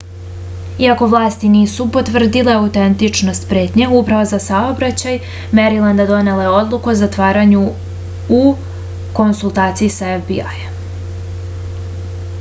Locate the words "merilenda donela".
5.59-6.47